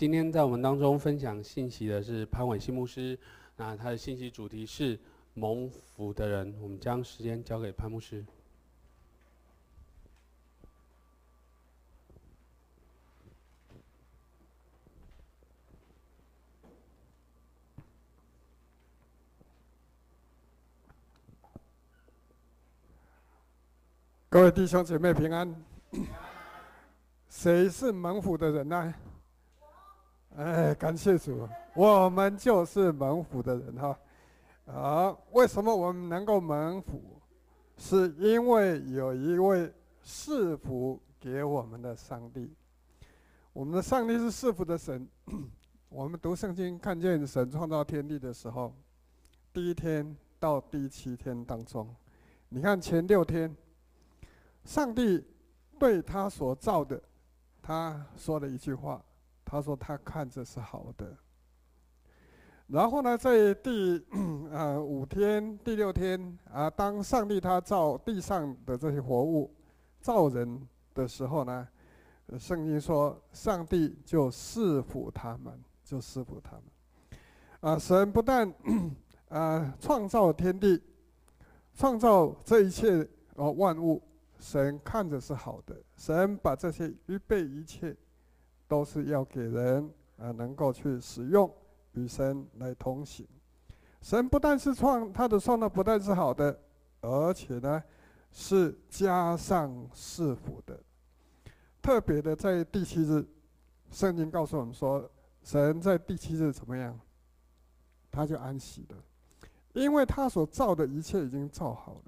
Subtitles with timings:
[0.00, 3.18] 今天在我们当中分享信息的是潘伟信牧师，
[3.56, 4.98] 那他的信息主题是
[5.34, 6.56] 蒙福的人。
[6.58, 8.24] 我们将时间交给潘牧师。
[24.30, 25.54] 各位弟兄姐妹平安。
[27.28, 28.94] 谁是蒙福的人呢？
[30.36, 33.98] 哎，感谢主，我们就是蒙福的人哈。
[34.66, 37.20] 啊，为什么我们能够蒙福？
[37.76, 39.72] 是因为有一位
[40.04, 42.54] 赐福给我们的上帝。
[43.52, 45.08] 我们的上帝是赐福的神。
[45.88, 48.72] 我们读圣经看见神创造天地的时候，
[49.52, 51.92] 第一天到第七天当中，
[52.48, 53.54] 你看前六天。
[54.62, 55.24] 上帝
[55.78, 57.02] 对他所造的，
[57.62, 59.02] 他说了一句话，
[59.50, 61.16] 他说他看着是好的。
[62.68, 64.00] 然后呢，在第
[64.52, 69.52] 呃五天、第六天啊，当上帝他造地上的这些活物，
[70.00, 71.66] 造人的时候呢，
[72.38, 76.62] 圣经说上帝就赐福他们，就赐福他们。
[77.58, 78.54] 啊，神不但
[79.30, 80.80] 啊创造天地，
[81.74, 83.04] 创造这一切
[83.34, 84.00] 哦万物。
[84.38, 87.94] 神看着是好的，神把这些预备一切，
[88.70, 91.52] 都是要给人啊能够去使用，
[91.94, 93.26] 与神来同行。
[94.00, 96.56] 神不但是创他的创造，不但是好的，
[97.00, 97.82] 而且呢
[98.30, 100.80] 是加上赐福的。
[101.82, 103.26] 特别的在第七日，
[103.90, 105.10] 圣经告诉我们说，
[105.42, 106.96] 神在第七日怎么样？
[108.08, 108.96] 他就安息了，
[109.72, 112.04] 因为他所造的一切已经造好了。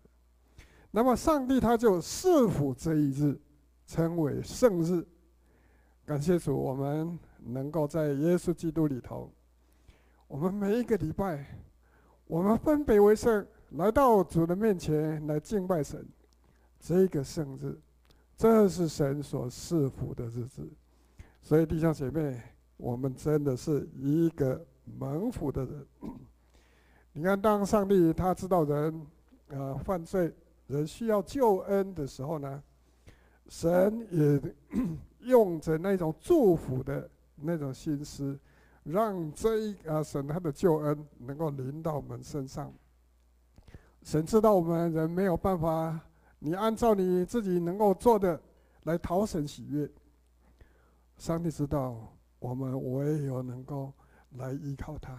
[0.93, 3.37] 那么，上帝他就赐福这一日，
[3.85, 5.05] 称为圣日。
[6.13, 9.33] 感谢主，我们能够在耶稣基督里头，
[10.29, 11.43] 我们每一个礼拜，
[12.27, 16.07] 我们分别为圣，来到主的面前来敬拜神。
[16.79, 17.81] 这个圣日，
[18.37, 20.71] 这是神所赐福的日子。
[21.41, 22.39] 所以弟兄姐妹，
[22.77, 25.87] 我们真的是一个蒙福的人。
[27.15, 29.07] 你看，当上帝他知道人
[29.49, 30.31] 啊、犯罪。
[30.67, 32.63] 人需要救恩的时候呢，
[33.49, 34.39] 神也
[35.23, 38.39] 用着那种祝福的那种心思，
[38.85, 42.73] 让这一啊神他的救恩能够临到我们身上。
[44.03, 46.01] 神知道我们人没有办法，
[46.39, 48.41] 你按照你自己能够做的
[48.83, 49.89] 来讨神喜悦。
[51.17, 53.93] 上帝知道我们唯有能够
[54.31, 55.17] 来依靠他，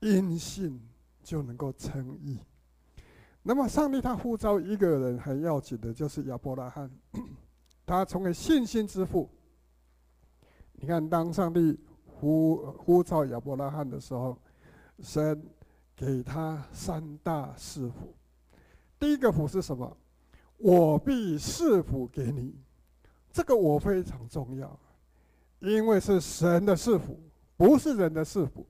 [0.00, 0.80] 因信
[1.22, 2.40] 就能够称义。
[3.44, 6.90] 那么，上帝他呼召一个人很要紧的，就是亚伯拉罕，
[7.86, 9.28] 他成为信心之父。
[10.72, 14.36] 你看，当上帝呼呼召亚伯拉罕的时候，
[15.00, 15.42] 神
[15.94, 18.14] 给他三大赐福。
[18.98, 19.96] 第一个福是什么？
[20.56, 22.54] 我必赐福给你。
[23.30, 24.78] 这个我非常重要，
[25.60, 27.18] 因为是神的赐福，
[27.56, 28.66] 不是人的赐福。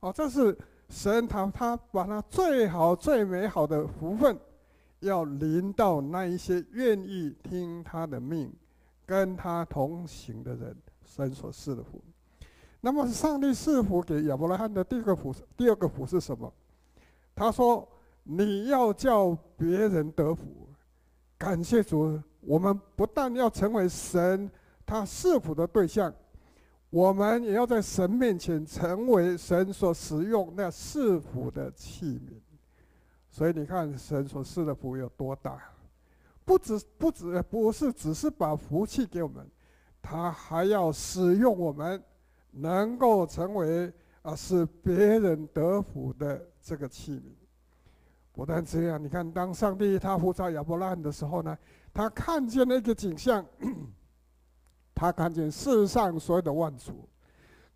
[0.00, 0.56] 哦，这是。
[0.90, 4.34] 神他他把他最好最美好的福分，
[5.00, 8.52] 要临到那一些愿意听他的命，
[9.06, 12.02] 跟他同行的人，神所赐的福。
[12.80, 16.52] 那么上帝赐福给亚伯拉罕的第二个福，第二个福是什么？
[17.34, 17.86] 他说
[18.22, 20.44] ：“你要叫别人得福。”
[21.38, 24.50] 感谢主，我们不但要成为神
[24.84, 26.12] 他赐福的对象。
[26.90, 32.40] 我们也要在神面前成为神所使用那赐福的器皿，
[33.38, 35.62] 所以你看神所赐的福有多大？
[36.44, 39.48] 不只不只不是只是把福气给我们，
[40.02, 42.02] 他还要使用我们，
[42.50, 47.30] 能够成为啊使别人得福的这个器皿。
[48.32, 51.56] 不但这样，你看当上帝他呼召亚伯拉罕的时候呢，
[51.94, 53.46] 他看见那个景象。
[54.96, 57.08] 他看见世上所有的万族，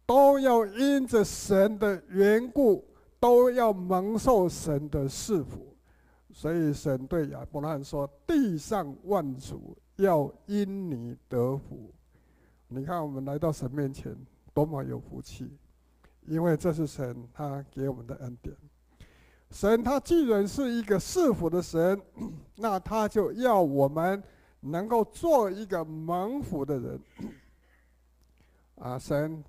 [0.04, 2.84] 都要因着神的缘故，
[3.22, 5.76] 都要蒙受神的赐福，
[6.32, 11.94] 所以神对亚伯拉罕说：“地上万族要因你得福。”
[12.66, 14.12] 你看，我们来到神面前，
[14.52, 15.56] 多么有福气，
[16.26, 18.56] 因为这是神他给我们的恩典。
[19.52, 22.02] 神他既然是一个赐福的神，
[22.56, 24.20] 那他就要我们。
[24.64, 27.00] 能够做一个蒙福的人，
[28.76, 29.42] 啊，神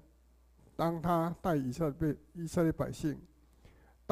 [0.75, 3.15] 当他带以色列以色列百姓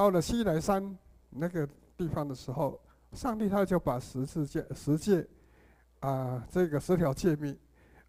[0.01, 0.98] 到了西来山
[1.30, 2.81] 那个地方的时候，
[3.13, 5.27] 上帝他就把十字诫十诫
[6.00, 7.56] 啊，这个十条诫命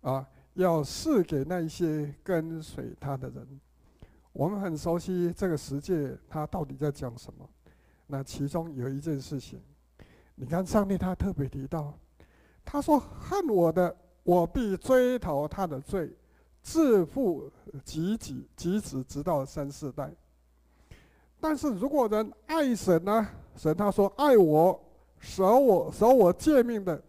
[0.01, 3.47] 啊，要赐给那一些跟随他的人。
[4.33, 7.47] 我们很熟悉这个十诫，他到底在讲什么？
[8.07, 9.61] 那其中有一件事情，
[10.35, 11.93] 你看上帝他特别提到，
[12.65, 16.11] 他说：“恨我的，我必追讨他的罪，
[16.63, 17.53] 自父
[17.85, 20.11] 及子及子，直到三四代。”
[21.43, 23.29] 但是如果人爱神呢？
[23.57, 24.81] 神他说：“爱我，
[25.19, 27.03] 守我，守我诫命的，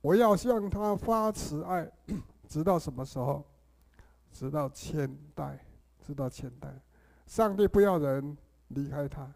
[0.00, 1.88] 我要向他发慈爱，
[2.48, 3.44] 直到什么时候？
[4.32, 5.64] 直到千代，
[6.04, 6.68] 直到千代。
[7.24, 8.36] 上帝不要人
[8.68, 9.32] 离开他，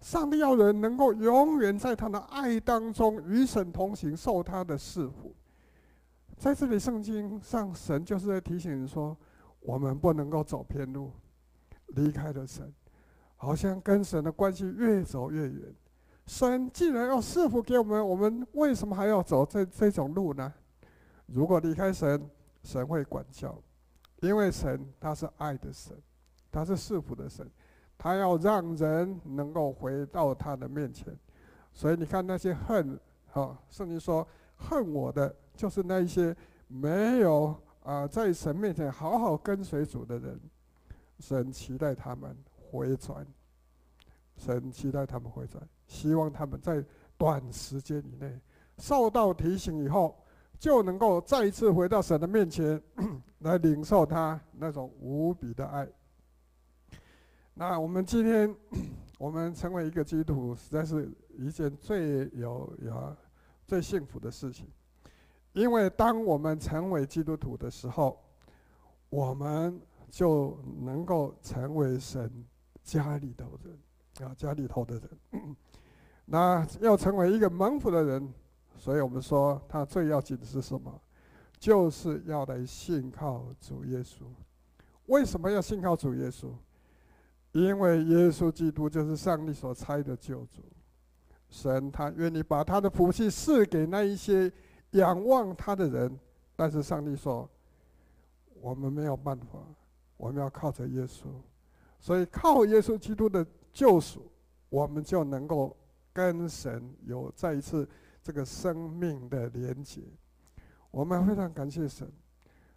[0.00, 5.34] 上帝要人能够永远在他的爱当中与神同行，受他的赐福。
[6.36, 9.16] 在这里圣经上，神就是在提醒人说，
[9.60, 11.10] 我们不能够走偏路，
[11.88, 12.72] 离开了神。”
[13.38, 15.74] 好像跟神的关系越走越远。
[16.26, 20.52] 神既然要赐福给我们，我们为什么还要走这这种路呢？
[21.24, 22.28] 如果离开神，
[22.62, 23.58] 神会管教，
[24.20, 25.96] 因为神他是爱的神，
[26.50, 27.48] 他是赐福的神，
[27.96, 31.16] 他要让人能够回到他的面前。
[31.72, 32.98] 所以你看那些恨，
[33.28, 34.26] 哈，圣经说
[34.56, 36.36] 恨我的，就是那一些
[36.66, 37.54] 没有
[37.84, 40.38] 啊在神面前好好跟随主的人，
[41.20, 42.36] 神期待他们。
[42.70, 43.26] 回转，
[44.36, 46.84] 神期待他们回转，希望他们在
[47.16, 48.38] 短时间以内
[48.76, 50.16] 受到提醒以后，
[50.58, 52.80] 就能够再一次回到神的面前，
[53.40, 55.88] 来领受他那种无比的爱。
[57.54, 58.54] 那我们今天，
[59.18, 63.16] 我们成为一个基督徒，实在是一件最有有
[63.66, 64.68] 最幸福的事情，
[65.52, 68.20] 因为当我们成为基督徒的时候，
[69.10, 72.30] 我们就能够成为神。
[72.88, 75.56] 家里头人啊，家里头的人，
[76.24, 78.32] 那要成为一个蒙福的人，
[78.78, 80.98] 所以我们说他最要紧的是什么？
[81.58, 84.22] 就是要来信靠主耶稣。
[85.04, 86.48] 为什么要信靠主耶稣？
[87.52, 90.62] 因为耶稣基督就是上帝所差的救主。
[91.50, 94.50] 神他愿意把他的福气赐给那一些
[94.92, 96.18] 仰望他的人，
[96.56, 97.46] 但是上帝说，
[98.62, 99.58] 我们没有办法，
[100.16, 101.26] 我们要靠着耶稣。
[101.98, 104.30] 所以靠耶稣基督的救赎，
[104.68, 105.76] 我们就能够
[106.12, 107.88] 跟神有再一次
[108.22, 110.02] 这个生命的连接。
[110.90, 112.10] 我们非常感谢神，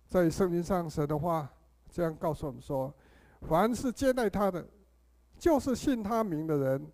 [0.06, 1.50] 在圣经上神的话
[1.90, 2.94] 这样告诉我们说：
[3.42, 4.68] 凡是接待他的，
[5.38, 6.88] 就是信他名的人，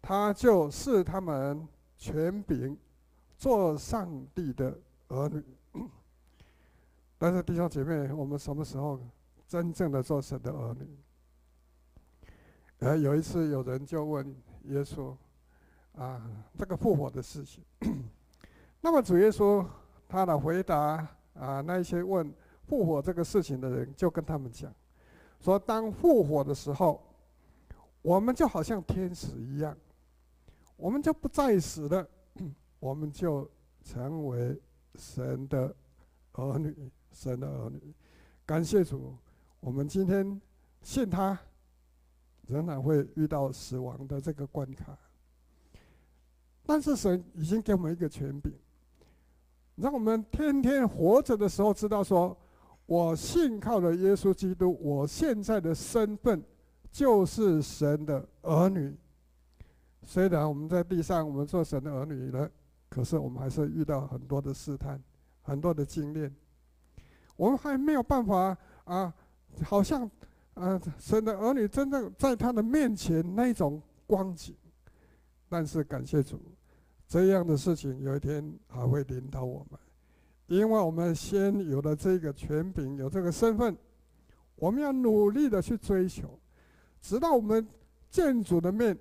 [0.00, 2.76] 他就是他们权柄，
[3.36, 4.78] 做上帝的
[5.08, 5.42] 儿女。
[7.18, 9.00] 但是弟兄姐妹，我们什么时候
[9.48, 10.86] 真正的做神的儿女？
[12.84, 15.16] 呃，有一次有人就问耶稣，
[15.96, 16.22] 啊，
[16.58, 17.64] 这个复活的事情。
[18.82, 19.66] 那么主耶稣
[20.06, 22.30] 他的回答啊，那些问
[22.66, 24.70] 复活这个事情的人就跟他们讲，
[25.40, 27.02] 说当复活的时候，
[28.02, 29.74] 我们就好像天使一样，
[30.76, 32.06] 我们就不再死了，
[32.80, 33.50] 我们就
[33.82, 34.60] 成为
[34.96, 35.74] 神的
[36.32, 37.94] 儿女，神的儿女。
[38.44, 39.16] 感谢主，
[39.60, 40.38] 我们今天
[40.82, 41.40] 信他。
[42.46, 44.98] 仍然会遇到死亡的这个关卡，
[46.66, 48.52] 但是神已经给我们一个权柄，
[49.76, 52.36] 让我们天天活着的时候知道说，
[52.86, 56.42] 我信靠了耶稣基督，我现在的身份
[56.90, 58.94] 就是神的儿女。
[60.02, 62.50] 虽然我们在地上我们做神的儿女了，
[62.90, 65.02] 可是我们还是遇到很多的试探，
[65.40, 66.30] 很多的经验，
[67.36, 69.14] 我们还没有办法啊，
[69.64, 70.10] 好像。
[70.54, 74.54] 啊，神的儿女真正在他的面前那种光景，
[75.48, 76.40] 但是感谢主，
[77.08, 79.78] 这样的事情有一天还会临到我们，
[80.46, 83.76] 因为我们先有了这个权柄，有这个身份，
[84.54, 86.38] 我们要努力的去追求，
[87.00, 87.66] 直到我们
[88.08, 88.96] 见主的面，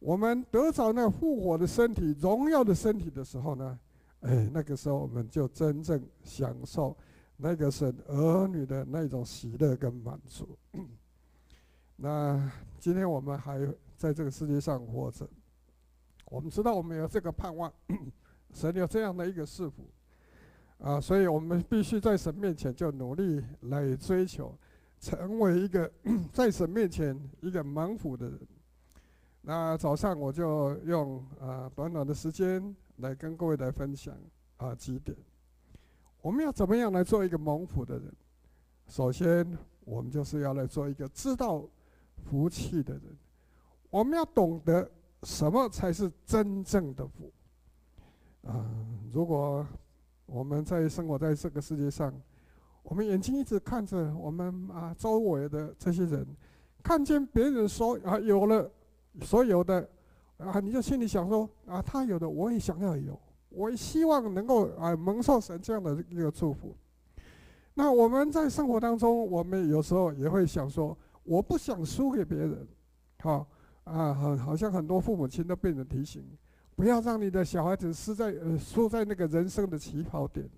[0.00, 3.78] 我们得着那复活的身体、荣耀的身体的时候呢，
[4.20, 6.94] 哎，那个时候我们就真正享受。
[7.40, 10.58] 那个是儿女的那种喜乐跟满足。
[12.00, 12.40] 那
[12.78, 13.58] 今天我们还
[13.96, 15.28] 在这个世界上活着，
[16.26, 17.72] 我们知道我们有这个盼望，
[18.54, 19.82] 神有这样的一个赐福
[20.78, 24.56] 啊，所以我们必须在神面前就努力来追求，
[25.00, 25.90] 成为一个
[26.32, 28.38] 在神面前一个蒙福的人。
[29.42, 34.14] 那早上我就用啊短短的时间来跟各位来分享
[34.58, 35.16] 啊几点。
[36.22, 38.14] 我们要怎么样来做一个蒙福的人？
[38.86, 41.68] 首先，我们就是要来做一个知道
[42.24, 43.02] 福气的人。
[43.90, 44.90] 我们要懂得
[45.22, 47.32] 什么才是真正的福。
[48.46, 48.64] 啊，
[49.12, 49.66] 如果
[50.26, 52.12] 我们在生活在这个世界上，
[52.82, 56.26] 我们眼睛一直看着我们啊周围的这些人，
[56.82, 58.70] 看见别人所啊有了
[59.22, 59.88] 所有的
[60.38, 66.74] 啊，你就心里想说啊，他有的我也想要有，我也希望能够啊蒙受神这样的一个祝福。
[67.74, 70.96] 那我们在生活当中，我们有时候也会想说，
[71.28, 72.66] 我不想输给别人，
[73.20, 73.46] 好
[73.84, 76.24] 啊，好，好像很多父母亲都被人提醒，
[76.74, 80.48] 不要让你的小孩子输在输在那个人生的起跑点，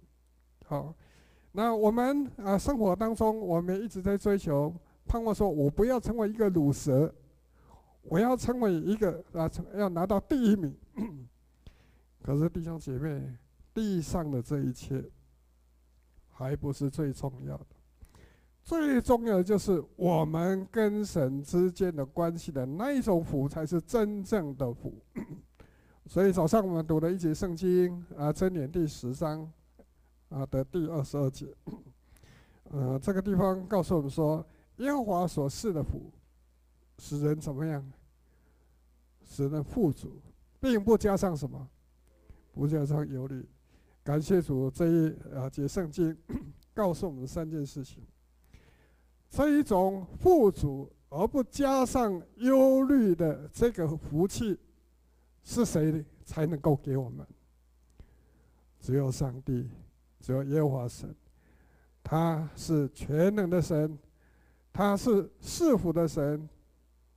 [0.67, 0.95] 好。
[1.53, 4.73] 那我们啊，生活当中我们一直在追求，
[5.05, 7.13] 盼望说，我不要成为一个乳蛇，
[8.03, 10.73] 我要成为一个啊，成要拿到第一名。
[12.23, 13.37] 可是弟兄姐妹，
[13.75, 15.03] 地上的这一切，
[16.29, 17.67] 还不是最重要的，
[18.63, 24.95] 最重要的就是我们跟神之间的关系的那一种福，才是真正的福。
[26.07, 29.51] 所以早上我们读了一节圣经啊，箴言第十章。
[30.29, 31.53] 啊的第二十二节，
[32.71, 36.09] 呃， 这个地方告诉我们说，耶和华所赐的福，
[36.99, 37.85] 使人怎么样？
[39.25, 40.23] 使人富足，
[40.61, 41.69] 并不加上什么，
[42.53, 43.45] 不加上忧虑。
[44.05, 46.17] 感谢主，这一啊节圣经
[46.73, 48.01] 告诉我们三件事情：
[49.31, 54.59] 这一种富足而不加上忧虑的这个福气，
[55.43, 57.27] 是谁才能够给我们？
[58.79, 59.71] 只有上帝。
[60.23, 61.17] 只有耶和华神，
[62.05, 63.99] 他是全能的神，
[64.71, 66.47] 他是赐福的神，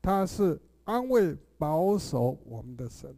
[0.01, 3.13] 他是安慰保守我们的神。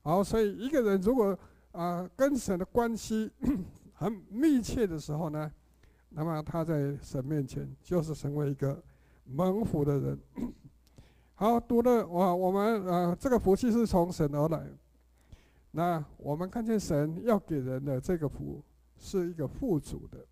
[0.00, 1.38] 好，所以一个人如果
[1.72, 3.30] 啊、跟神的关系
[3.92, 5.52] 很密切的时候呢，
[6.14, 8.82] 那么他在神面前就是成为一个
[9.24, 10.18] 蒙福的人。
[11.34, 14.66] 好，读了我我们、呃、这个福气是从神而来，
[15.70, 18.62] 那我们看见神要给人的这个福。
[19.04, 20.24] 是一个富足的。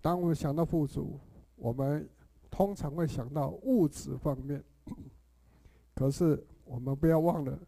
[0.00, 1.18] 当我们想到富足，
[1.56, 2.08] 我们
[2.48, 4.62] 通常会想到物质方面。
[5.96, 7.58] 可是我们不要忘了，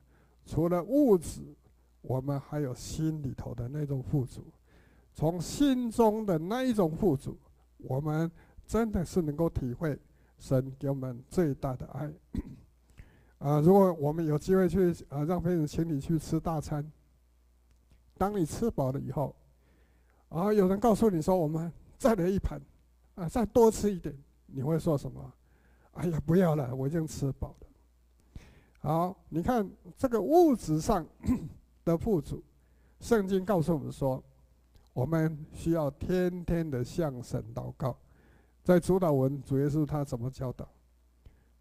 [0.47, 1.41] 除了物质，
[2.01, 4.45] 我们还有心里头的那种富足。
[5.13, 7.37] 从心中的那一种富足，
[7.79, 8.31] 我们
[8.67, 9.99] 真的是能够体会
[10.39, 12.13] 神给我们最大的爱。
[13.39, 16.91] 啊，如果我们有机会去啊，让别人请你去吃大餐，
[18.17, 19.35] 当你吃饱了以后，
[20.29, 22.61] 啊，有人告诉你说，我们再来一盘，
[23.15, 24.15] 啊，再多吃一点，
[24.47, 25.33] 你会说什么？
[25.93, 27.67] 哎呀，不要了，我已经吃饱了。
[28.81, 31.07] 好，你看这个物质上
[31.85, 32.43] 的富足，
[33.01, 34.23] 圣经告诉我们说，
[34.93, 37.97] 我们需要天天的向神祷告。
[38.63, 40.69] 在主祷文，主耶稣他怎么教导？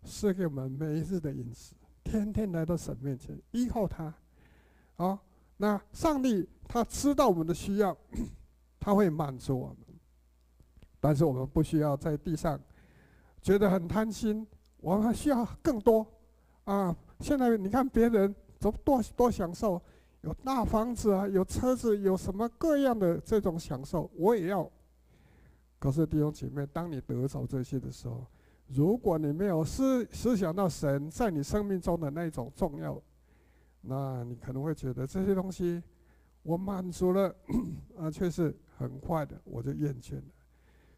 [0.03, 4.13] 赐给我们每一日的饮食，天天来到神面前依靠他。
[4.97, 5.19] 啊，
[5.57, 7.95] 那上帝他知道我们的需要。
[8.81, 9.77] 他会满足我们，
[11.01, 12.57] 但是我们不需要在地上
[13.41, 16.07] 觉得很贪心，我们还需要更多
[16.63, 16.95] 啊！
[17.19, 19.79] 现在你看别人怎么多多享受，
[20.21, 24.69] 有大房子啊，有车子，有什么各样的这种享受，我也要。
[25.79, 28.25] 可是弟兄姐妹，当你得着这些的时候，
[28.67, 33.01] 如果你没有思思想到神在你生命中的那种重要，
[33.81, 35.81] 那你可能会觉得这些东西
[36.43, 37.35] 我满足了，
[37.97, 38.55] 啊，却是。
[38.79, 40.23] 很快的，我就厌倦了。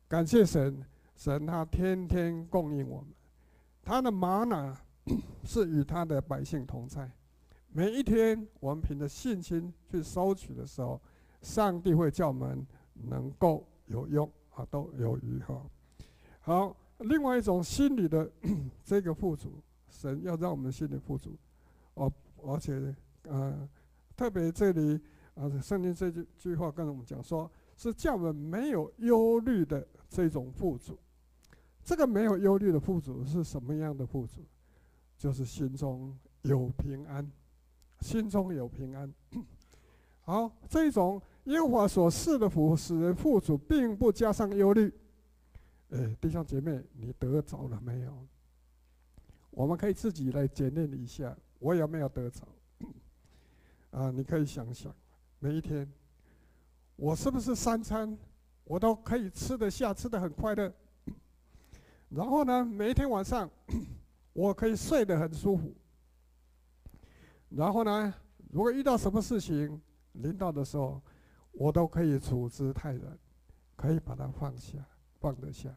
[0.07, 0.85] 感谢神，
[1.15, 3.07] 神他天天供应我们，
[3.81, 4.79] 他的玛哪
[5.43, 7.09] 是与他的百姓同在。
[7.73, 11.01] 每一天，我们凭着信心去收取的时候，
[11.41, 15.65] 上帝会叫我们能够有用啊，都有余哈。
[16.41, 18.29] 好，另外一种心理的
[18.83, 19.53] 这个富足，
[19.89, 21.37] 神要让我们心里富足，
[21.93, 22.11] 哦，
[22.43, 23.67] 而且呃，
[24.15, 24.99] 特别这里
[25.35, 27.49] 啊，圣经这句句话跟我们讲说。
[27.77, 30.95] 是叫我们没有忧虑的这种富足。
[31.83, 34.41] 这个没有忧虑的富足是什么样的富足？
[35.17, 37.27] 就是心中有平安，
[38.01, 39.11] 心中有平安。
[40.21, 44.93] 好，这种耶和华所赐的福，使人富足，并不加上忧虑。
[45.89, 48.27] 哎，弟兄姐妹，你得着了没有？
[49.49, 52.47] 我们可以自己来检验一下，我有没有得着？
[53.91, 54.93] 啊，你可以想想，
[55.39, 55.89] 每一天。
[56.95, 58.15] 我是不是三餐
[58.63, 60.71] 我都可以吃得下，吃得很快乐？
[62.09, 63.49] 然后呢，每一天晚上
[64.33, 65.73] 我可以睡得很舒服。
[67.55, 68.13] 然后呢，
[68.51, 69.79] 如果遇到什么事情
[70.13, 71.01] 临到的时候，
[71.51, 73.17] 我都可以处之泰然，
[73.75, 74.77] 可以把它放下，
[75.19, 75.69] 放得下。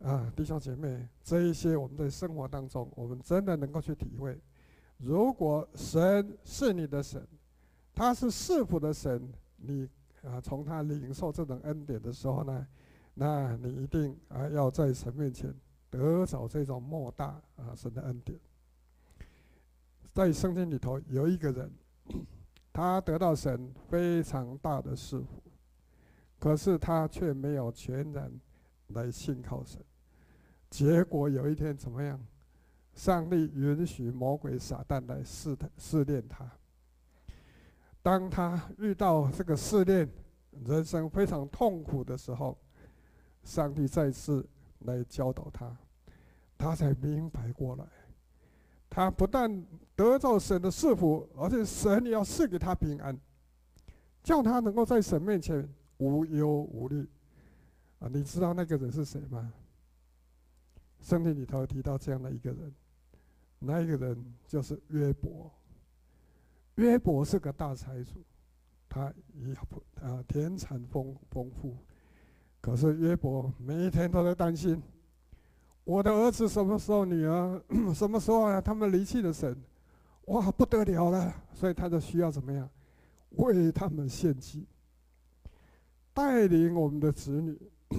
[0.00, 4.40] 啊，弟兄姐妹，这一些我们在生活当中，我们真的能够去体会。
[4.96, 7.26] 如果神是你的神，
[7.94, 9.88] 他是赐福的神，你。
[10.22, 12.66] 啊，从他领受这种恩典的时候呢，
[13.14, 15.54] 那你一定啊要在神面前
[15.88, 18.36] 得着这种莫大啊神的恩典。
[20.12, 21.72] 在圣经里头有一个人，
[22.72, 25.42] 他得到神非常大的赐福，
[26.38, 28.32] 可是他却没有全然
[28.88, 29.80] 来信靠神。
[30.70, 32.20] 结果有一天怎么样？
[32.94, 36.50] 上帝允许魔鬼撒旦来试探试炼他。
[38.02, 40.08] 当他遇到这个试炼，
[40.64, 42.58] 人生非常痛苦的时候，
[43.44, 44.44] 上帝再次
[44.80, 45.76] 来教导他，
[46.58, 47.84] 他才明白过来。
[48.90, 49.64] 他不但
[49.94, 53.18] 得到神的赐福，而且神也要赐给他平安，
[54.22, 55.68] 叫他能够在神面前
[55.98, 57.08] 无忧无虑。
[57.98, 59.52] 啊，你知道那个人是谁吗？
[61.00, 62.74] 圣经里头提到这样的一个人，
[63.58, 65.50] 那一个人就是约伯。
[66.76, 68.24] 约伯是个大财主，
[68.88, 69.52] 他也
[70.00, 71.76] 啊田产丰丰富，
[72.60, 74.80] 可是约伯每一天都在担心，
[75.88, 77.62] 我的儿子什么时候、女儿
[77.96, 78.60] 什么时候啊？
[78.60, 79.56] 他们离弃了神，
[80.26, 81.34] 哇不得了了！
[81.54, 82.68] 所以他就需要怎么样，
[83.30, 84.66] 为他们献祭，
[86.12, 87.58] 带领我们的子女。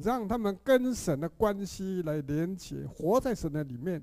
[0.00, 4.00] 让他们跟神的关系来连接，活在神的里面，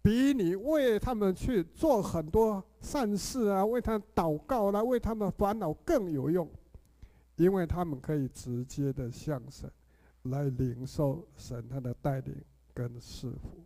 [0.00, 6.48] 比你为他们去做很多善事啊，为他祷告啦、为他们烦恼更有用，
[7.36, 9.70] 因为他们可以直接的向神
[10.22, 12.34] 来领受神他的带领
[12.74, 13.64] 跟赐福。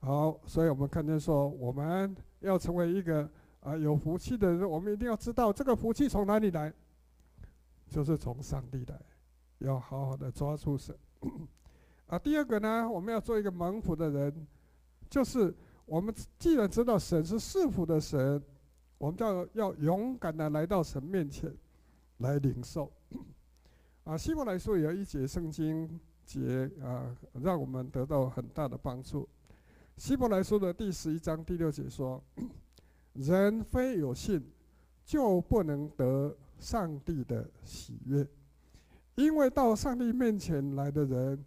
[0.00, 3.28] 好，所以我们看见说，我们要成为一个
[3.60, 6.72] 啊有福气的人，我们一定要知道这个福气从哪里来，
[7.88, 9.00] 就是从上帝来。
[9.58, 10.96] 要好好的抓住神，
[12.06, 14.46] 啊，第二个呢，我们要做一个蒙福的人，
[15.10, 18.42] 就是我们既然知道神是赐福的神，
[18.96, 21.54] 我们就要勇敢的来到神面前
[22.20, 22.90] 来领受。
[24.04, 27.12] 啊，希伯来说有一节圣经节啊，
[27.42, 29.28] 让我们得到很大的帮助。
[29.96, 32.22] 希伯来书的第十一章第六节说
[33.14, 34.40] ：“人非有信，
[35.04, 38.24] 就不能得上帝的喜悦。”
[39.16, 41.44] 因为到上帝面前来的人，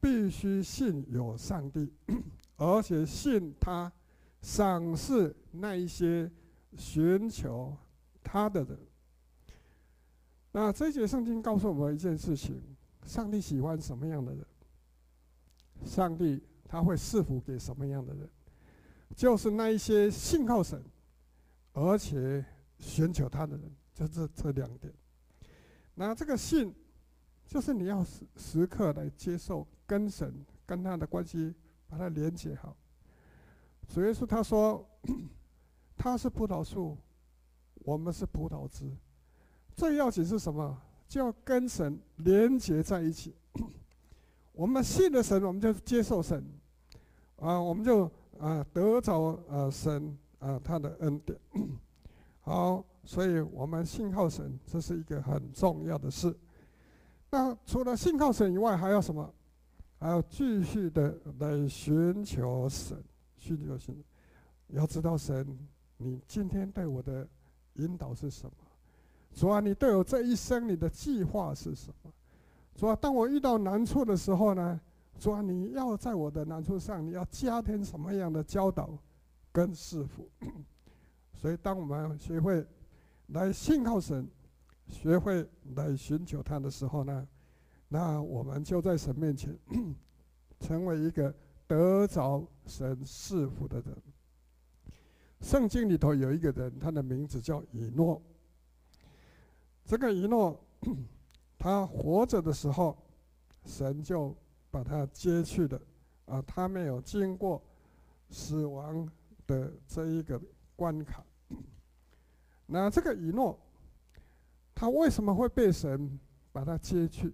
[0.00, 1.92] 必须信有上帝，
[2.56, 3.92] 而且信他
[4.40, 6.30] 赏赐那一些
[6.76, 7.76] 寻求
[8.22, 8.78] 他的人。
[10.52, 12.62] 那这节圣经告诉我们一件事情：
[13.04, 14.46] 上帝喜欢什么样的人？
[15.84, 18.28] 上帝他会赐福给什么样的人？
[19.14, 20.82] 就是那一些信靠神，
[21.72, 22.44] 而且
[22.78, 24.92] 寻求他的人，就这这两点。
[25.94, 26.74] 那这个信。
[27.44, 30.32] 就是你要时时刻来接受跟神
[30.64, 31.54] 跟他的关系，
[31.86, 32.74] 把它连接好。
[33.88, 34.88] 主耶稣他说，
[35.98, 36.96] 他是葡萄树，
[37.74, 38.90] 我们是葡萄枝。
[39.76, 40.80] 最要紧是什么？
[41.12, 43.34] 就要跟神连接在一起。
[44.54, 46.42] 我们信了神，我们就接受神，
[47.36, 51.38] 啊，我们就啊得着啊神啊他的恩典。
[52.40, 56.34] 好，所以我们信靠神，这是一个很重要的事。
[57.30, 59.30] 那除了信靠神以外，还要什么？
[59.98, 62.96] 还要继续的来寻求神，
[63.36, 63.94] 寻求神。
[64.68, 65.46] 要知道神，
[65.98, 67.28] 你今天对我的
[67.74, 68.52] 引导是什么？
[69.34, 72.12] 主啊，你对我这一生你的计划是什么？
[72.74, 74.80] 主啊，当我遇到难处的时候呢？
[75.18, 78.90] 主啊，你要在我的难处上，你要加添什么样的教导
[79.50, 80.28] 跟赐福？
[81.34, 82.66] 所以，当我们学会
[83.28, 84.28] 来信靠神。
[84.88, 87.26] 学会来寻求他的时候呢，
[87.88, 89.56] 那我们就在神面前
[90.60, 91.34] 成为一个
[91.66, 93.96] 得着神赐福的人。
[95.40, 98.20] 圣经里头有一个人，他的名字叫以诺。
[99.92, 100.58] 这个以诺，
[101.58, 102.96] 他活着的时候，
[103.66, 104.34] 神就
[104.70, 105.78] 把他接去的
[106.24, 107.62] 啊，他没有经过
[108.30, 109.06] 死亡
[109.46, 110.40] 的这一个
[110.74, 111.22] 关卡。
[112.64, 113.58] 那这个以诺。
[114.74, 116.18] 他为什么会被神
[116.52, 117.30] 把他接去？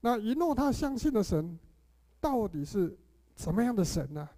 [0.00, 1.56] 那以诺他相信的神
[2.20, 2.98] 到底是
[3.36, 4.28] 怎么样的神呢？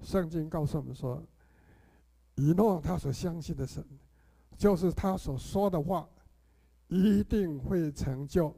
[0.00, 1.22] 圣经告诉我们说，
[2.34, 3.86] 以诺他所相信的神，
[4.62, 6.08] 就是他所说的话
[6.86, 8.54] 一定会成就，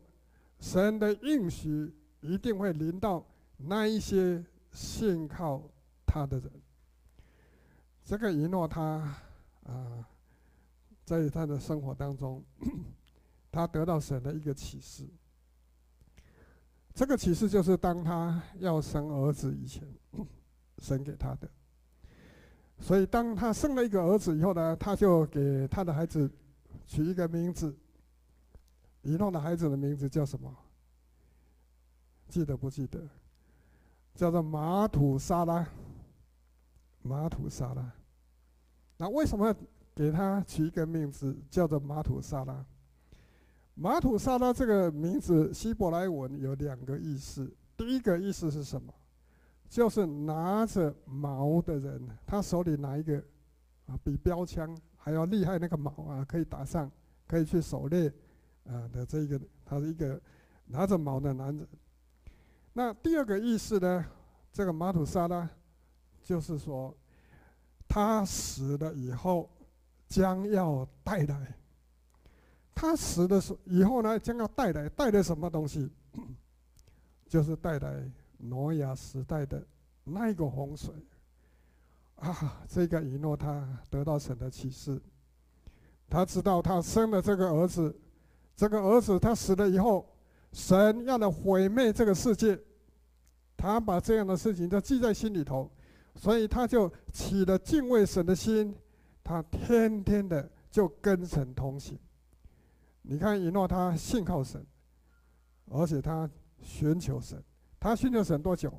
[0.60, 1.90] 神的应许
[2.20, 3.24] 一定会临到
[3.56, 5.62] 那一些信靠
[6.04, 6.50] 他的人。
[8.04, 8.82] 这个以诺他
[9.62, 10.06] 啊。
[11.06, 12.42] 在他的生活当中，
[13.52, 15.06] 他得到神的一个启示。
[16.94, 19.86] 这个启示就是当他要生儿子以前，
[20.80, 21.46] 神给他的。
[22.80, 26.30] 所以当他生了一个儿子以后呢，他就给他的孩子
[26.86, 27.74] 取一个名字，
[29.02, 30.54] 以诺的孩子的名字叫什么？
[32.28, 33.00] 记得不记得？
[34.14, 35.66] 叫做马土沙拉。
[37.02, 37.92] 马土沙拉。
[38.96, 39.54] 那为什么
[39.94, 42.64] 给他取一个名字叫做马土沙拉？
[43.74, 47.52] 马土沙拉这个名字希伯来文有两个意思。
[47.76, 48.92] 第一个意思是什么？
[49.74, 53.18] 就是拿着矛的人，他手里拿一个
[53.86, 56.88] 啊，比标枪还要厉害那个矛啊，可以打上，
[57.26, 58.06] 可以去狩猎
[58.68, 60.22] 啊的这个，他是一个
[60.66, 61.66] 拿着矛的男人。
[62.72, 64.06] 那第二个意思呢？
[64.52, 65.50] 这个玛土撒拉，
[66.22, 66.96] 就是说
[67.88, 69.50] 他死了以后
[70.06, 71.52] 将要带来。
[72.76, 75.90] 他死的时候以后呢，将要带来带来什么东西？
[77.26, 78.08] 就是带来
[78.44, 79.66] 挪亚时代的
[80.04, 80.94] 那一个洪水
[82.16, 82.62] 啊！
[82.68, 85.00] 这个以诺他得到神的启示，
[86.08, 87.94] 他知道他生了这个儿子，
[88.54, 90.06] 这个儿子他死了以后，
[90.52, 92.58] 神要来毁灭这个世界，
[93.56, 95.70] 他把这样的事情都记在心里头，
[96.14, 98.76] 所以他就起了敬畏神的心，
[99.22, 101.98] 他天天的就跟神同行。
[103.02, 104.64] 你看以诺，他信靠神，
[105.70, 106.30] 而且他
[106.62, 107.42] 寻求神。
[107.84, 108.72] 他寻求神多久？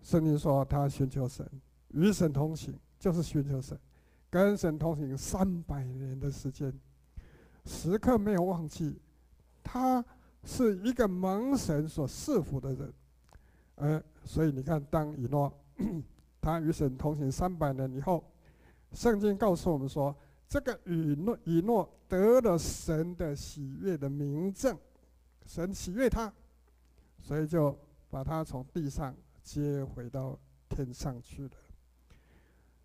[0.00, 1.46] 圣经说他寻求神，
[1.88, 3.78] 与神同行，就是寻求神，
[4.30, 6.72] 跟神同行三百年的时间，
[7.66, 8.98] 时刻没有忘记。
[9.62, 10.02] 他
[10.42, 12.94] 是一个蒙神所赐福的人，
[13.74, 15.52] 呃，所以你看，当以诺
[16.40, 18.24] 他与神同行三百年以后，
[18.92, 20.16] 圣经告诉我们说。
[20.48, 24.78] 这个以诺以诺得了神的喜悦的明证，
[25.46, 26.32] 神喜悦他，
[27.22, 27.78] 所以就
[28.10, 31.50] 把他从地上接回到天上去了。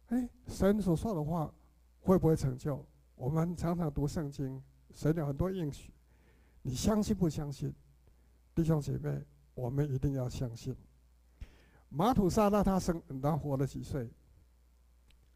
[0.10, 1.52] 哎，神所说的话
[2.00, 2.86] 会不会成就？
[3.16, 4.62] 我们常常读圣经，
[4.94, 5.92] 神有很多应许，
[6.62, 7.74] 你相信不相信？
[8.54, 9.22] 弟兄姐妹，
[9.56, 10.76] 我们一定要相信。
[11.90, 14.10] 玛土沙拉他生他活了几岁？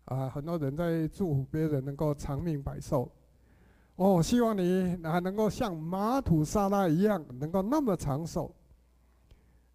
[0.06, 3.12] 啊，很多人在祝福别人能够长命百寿。
[3.96, 8.54] 哦，希望你还能够像玛土沙拉一样，能够那么长寿。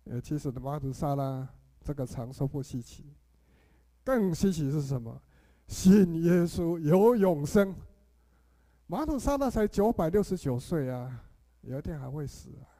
[0.09, 1.49] 呃，其实的玛土撒拉
[1.83, 3.05] 这个长寿不稀奇，
[4.05, 5.21] 更稀奇是什么？
[5.67, 7.75] 信耶稣有永生。
[8.87, 11.25] 马土撒拉才九百六十九岁啊，
[11.63, 12.71] 有一天还会死啊。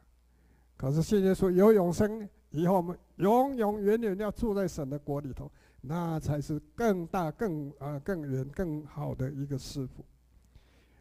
[0.77, 5.51] 可是信耶稣有永生，以后我们永永远远要住在神的国里头。
[5.81, 10.03] 那才是更大、更啊、更远、更好的一个师傅。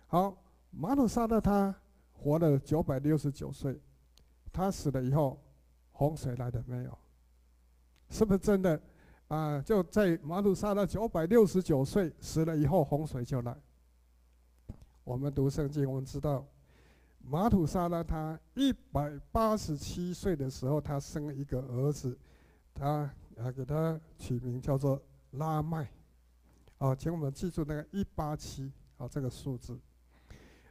[0.07, 0.37] 好，
[0.71, 1.75] 马土撒拉他
[2.13, 3.81] 活了九百六十九岁，
[4.53, 5.41] 他死了以后，
[5.97, 6.99] 洪水来了没有？
[8.11, 8.81] 是不是真的？
[9.29, 13.57] 啊，就在马土撒拉九百六十九岁死了以后，洪水就来。
[15.05, 16.47] 我们读圣经，我们知道，
[17.19, 22.17] 马土撒拉他一百八十七岁的时候，他生了一个儿子，
[22.75, 23.11] 他。
[23.39, 24.99] 啊，给他取名叫做
[25.33, 25.87] 拉麦，
[26.79, 29.79] 啊，请我们记住那个一八七啊这个数字。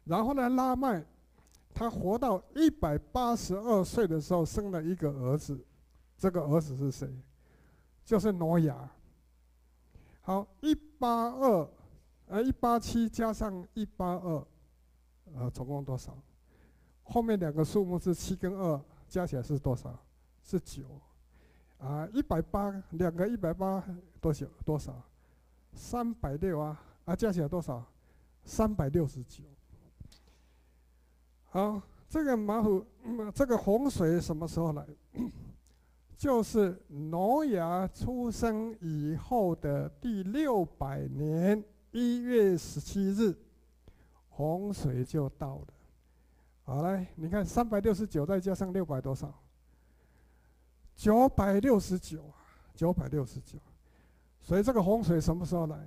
[0.04, 1.06] 然后呢，拉麦
[1.76, 5.60] 他活到一百八十二岁的时候，生了一个儿子，
[6.18, 7.14] 这个儿子是谁？
[8.06, 8.90] 就是挪亚。
[10.22, 11.70] 好，一八二，
[12.28, 14.48] 呃，一八七加上一八二，
[15.36, 16.18] 呃，总共多少？
[17.04, 19.94] 后面两个数目是七跟二，加起来是多少？
[20.42, 20.84] 是九。
[21.78, 23.84] 啊，一百八，两个一百八
[24.22, 24.46] 多少？
[24.64, 25.04] 多少？
[25.74, 26.82] 三百六啊！
[27.04, 27.84] 啊，加起来多少？
[28.46, 29.44] 三百六十九。
[31.56, 32.86] 好，这个马虎，
[33.34, 34.86] 这个洪水什么时候来？
[36.18, 43.34] 就是挪亚出生以后的第六百年一月十七日，
[44.28, 45.68] 洪水就到了。
[46.64, 49.34] 好，来，你看三百六十九再加上六百多少？
[50.94, 52.36] 九百六十九啊，
[52.74, 53.58] 九百六十九，
[54.42, 55.78] 所以这个洪水什么时候来？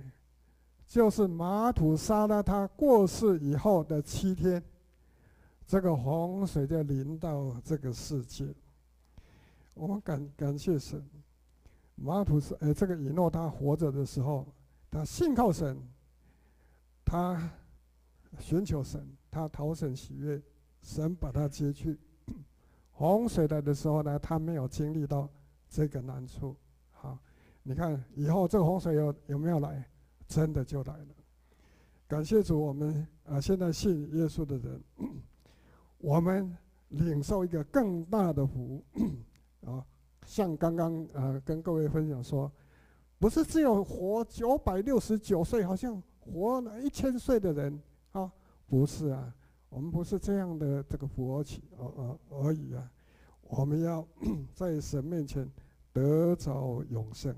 [0.87, 4.63] 就是马土沙拉他过世以后的七天，
[5.69, 8.51] 这个洪水就临到这个世界。
[9.75, 11.07] 我们感感谢神，
[11.93, 14.47] 马土撒呃这个以诺他活着的时候，
[14.89, 15.77] 他信靠神，
[17.05, 17.51] 他
[18.39, 20.41] 寻求神，他讨神喜悦，
[20.81, 21.95] 神把他接去。
[22.89, 25.29] 洪水来的时候呢，他没有经历到
[25.69, 26.55] 这个难处。
[26.89, 27.15] 好，
[27.61, 29.87] 你看以后这个洪水有有没有来？
[30.27, 31.07] 真的就来了。
[32.07, 34.83] 感谢主，我们啊现在信耶稣的人，
[35.99, 36.57] 我们
[36.89, 38.83] 领受一个更大的福
[39.65, 39.85] 啊！
[40.25, 42.51] 像刚刚啊跟各位分享说，
[43.17, 47.79] 不是只有活九百六十九岁，好像活了一千岁的人
[48.11, 48.31] 啊，
[48.65, 49.33] 不是啊，
[49.69, 52.91] 我们不是这样的这个福而起而而而已啊，
[53.41, 54.07] 我们要
[54.55, 55.49] 在神面前
[55.91, 57.35] 得着永生。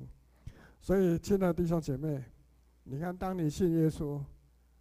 [0.79, 2.23] 所以，亲爱的弟兄姐妹，
[2.83, 4.19] 你看，当你信耶稣，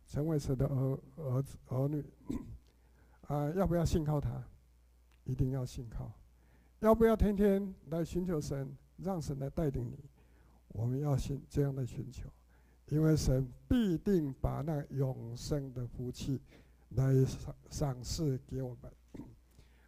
[0.06, 2.04] 成为神的儿儿子儿女，
[3.30, 4.42] 啊，要不要信靠他？
[5.22, 6.10] 一定要信靠。
[6.80, 9.96] 要不要天天来寻求神，让神来带领你？
[10.66, 12.28] 我们要信这样的寻求，
[12.88, 16.40] 因为神必定把那永生的福气
[16.96, 18.92] 来赏赏赐给我们。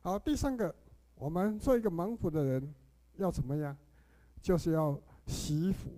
[0.03, 0.73] 好，第三个，
[1.17, 2.73] 我们做一个蒙福的人，
[3.17, 3.77] 要怎么样？
[4.41, 5.91] 就是要惜福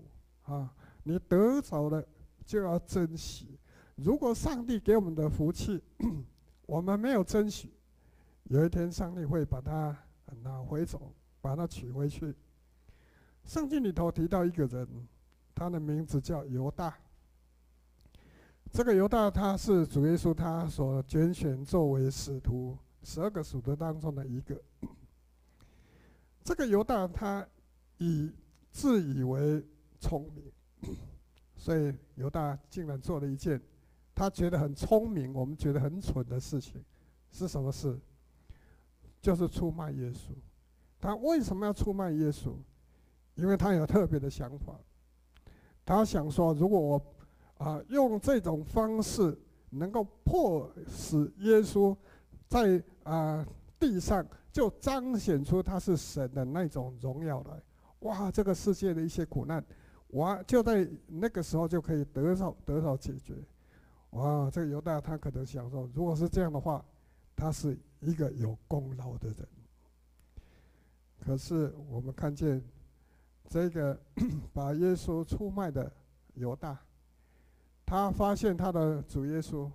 [0.51, 0.75] 啊！
[1.03, 2.03] 你得着了
[2.47, 3.59] 就要珍惜。
[3.97, 5.83] 如果上帝给我们的福气，
[6.67, 7.71] 我们没有争取，
[8.45, 9.97] 有一天上帝会把它。
[10.43, 12.35] 拿回走，把它取回去。
[13.45, 15.07] 圣经里头提到一个人，
[15.55, 16.99] 他的名字叫犹大。
[18.73, 24.61] 这个犹大他是主耶稣他所拣选作为使徒十二个使徒当中的一个。
[26.43, 27.47] 这个犹大他
[27.99, 28.33] 以
[28.73, 29.65] 自以为
[30.01, 30.53] 聪明，
[31.55, 33.61] 所以犹大竟然做了一件
[34.15, 36.83] 他觉得很聪明，我们觉得很蠢的事情，
[37.31, 37.99] 是什么事？
[39.21, 40.33] 就是出卖耶稣，
[41.01, 42.53] 他为什么要出卖耶稣？
[43.35, 44.79] 因为他有特别的想法，
[45.85, 47.15] 他想说，如果我
[47.57, 49.37] 啊用这种方式
[49.71, 51.97] 能够迫使耶稣
[52.47, 53.45] 在啊
[53.81, 57.61] 地上就彰显出他是神的那种荣耀来，
[58.01, 59.65] 哇，这个世界的一些苦难，
[60.09, 63.35] 哇，就在那个时候就可以得到得到解决，
[64.15, 66.85] 哇，这个犹大他可能想说，如果是这样的话，
[67.37, 67.79] 他是。
[68.01, 69.49] 一个有功劳的人，
[71.19, 72.63] 可是我们看见
[73.49, 73.99] 这个
[74.53, 75.91] 把耶稣出卖的
[76.35, 76.79] 犹大，
[77.87, 79.71] 他发现他的主耶稣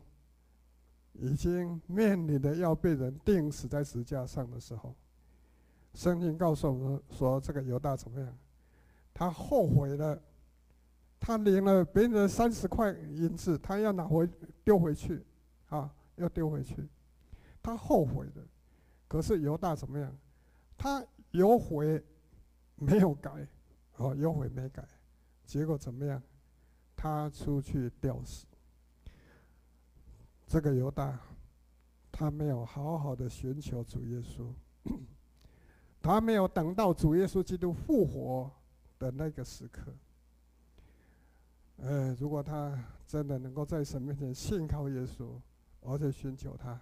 [1.13, 4.93] 已经面临的要被人钉死在石架上的时候，
[5.95, 8.37] 圣经告诉我们说，这个犹大怎么样？
[9.11, 10.21] 他后悔了，
[11.19, 14.27] 他领了别人的三十块银子，他要拿回
[14.63, 15.25] 丢回去，
[15.67, 16.87] 啊，要丢回去。
[17.61, 18.41] 他后悔的，
[19.07, 20.17] 可是犹大怎么样？
[20.77, 22.01] 他有悔
[22.75, 23.47] 没有改，
[23.97, 24.87] 哦，有悔没改，
[25.45, 26.21] 结果怎么样？
[26.95, 28.45] 他出去吊死。
[30.47, 31.19] 这个犹大，
[32.11, 34.51] 他没有好好的寻求主耶稣，
[36.01, 38.49] 他没有等到主耶稣基督复活
[38.97, 39.93] 的那个时刻。
[41.81, 45.29] 呃，如果他真的能够在神面前信靠耶稣，
[45.81, 46.79] 而且寻求他。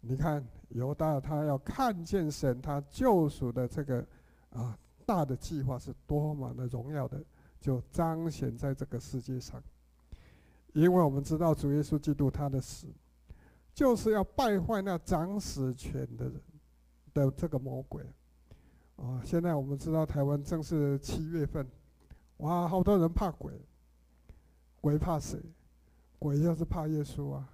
[0.00, 4.04] 你看犹大，他要看见神他救赎的这个
[4.50, 7.22] 啊大的计划是多么的荣耀的，
[7.60, 9.62] 就彰显在这个世界上。
[10.72, 12.86] 因为我们知道主耶稣基督他的死，
[13.74, 16.40] 就是要败坏那掌死权的人
[17.12, 18.04] 的这个魔鬼。
[18.96, 21.66] 啊，现在我们知道台湾正是七月份，
[22.38, 23.60] 哇，好多人怕鬼，
[24.80, 25.38] 鬼怕谁？
[26.18, 27.48] 鬼就是怕耶稣啊，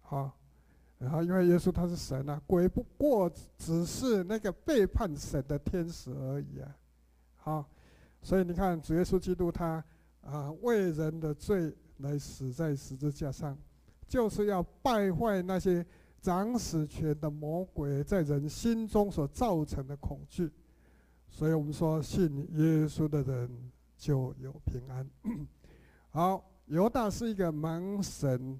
[0.00, 0.32] 好。
[0.98, 6.76] 然后，因为耶稣他是神啊，鬼不过只是那个背叛神的天使而已啊。
[7.36, 7.64] 好，
[8.20, 9.82] 所以你看，主耶稣基督他
[10.20, 13.56] 啊为人的罪来死在十字架上，
[14.06, 15.84] 就是要败坏那些
[16.20, 20.52] 掌死权的魔鬼在人心中所造成的恐惧。
[21.30, 25.08] 所以我们说，信耶稣的人就有平安。
[26.10, 28.58] 好，犹大是一个蒙神。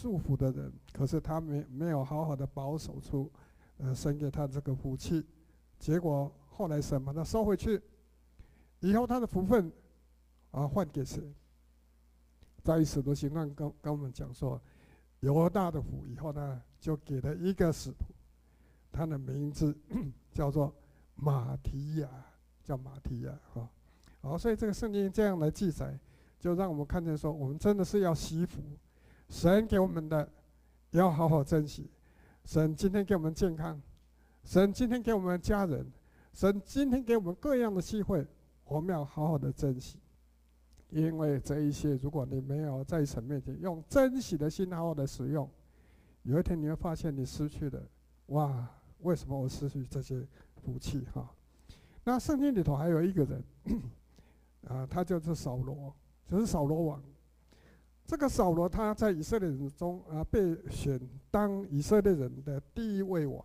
[0.00, 3.28] 祝福的人，可是他没没有好好的保守出，
[3.78, 5.26] 呃，神给他这个福气，
[5.76, 7.82] 结果后来神把他收回去，
[8.78, 9.72] 以后他的福分，
[10.52, 11.34] 啊，换给谁？
[12.62, 14.62] 在使徒行传跟跟我们讲说，
[15.18, 18.04] 犹大的福以后呢，就给了一个使徒，
[18.92, 19.76] 他的名字
[20.30, 20.72] 叫做
[21.16, 22.08] 马提亚，
[22.62, 23.68] 叫马提亚，哈，
[24.20, 25.98] 好，所以这个圣经这样来记载，
[26.38, 28.60] 就让我们看见说，我们真的是要惜福。
[29.28, 30.28] 神给我们的
[30.90, 31.90] 要好好珍惜。
[32.44, 33.80] 神今天给我们健康，
[34.44, 35.86] 神今天给我们家人，
[36.32, 38.26] 神今天给我们各样的机会，
[38.64, 39.98] 我们要好好的珍惜。
[40.88, 45.46] 因为这一些，如果你没有在神面前用珍惜的心好好的使用，
[46.22, 47.82] 有一天你会发现你失去了。
[48.28, 48.66] 哇，
[49.00, 50.26] 为什么我失去这些
[50.62, 51.04] 福气？
[51.12, 51.30] 哈，
[52.04, 53.44] 那圣经里头还有一个人，
[54.68, 55.94] 啊，他就是扫罗，
[56.28, 57.02] 就是扫罗王。
[58.04, 63.44] 这个扫罗他在以色列人中啊被选当以色列人的第一位王。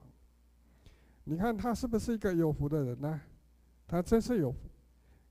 [1.23, 3.19] 你看他是不是一个有福的人呢？
[3.87, 4.57] 他真是有福。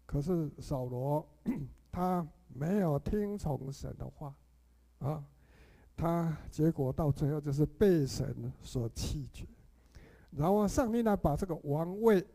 [0.07, 1.27] 可是扫罗
[1.93, 4.35] 他没有听从神的话
[4.99, 5.25] 啊。
[5.95, 9.47] 他结果到最后就是被神所弃绝。
[10.31, 12.27] 然后上帝呢，把这个王位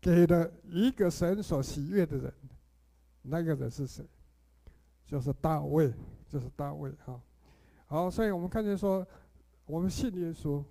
[0.00, 2.34] 给了一个神所喜悦的人，
[3.22, 4.04] 那个人是谁？
[5.06, 5.92] 就是大卫，
[6.28, 7.20] 就是大卫哈。
[7.86, 9.06] 好，所以我们看见说，
[9.64, 10.62] 我们信耶稣，